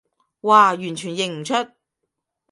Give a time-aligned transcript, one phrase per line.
[0.03, 0.03] 嘩，
[0.47, 1.53] 完全認唔出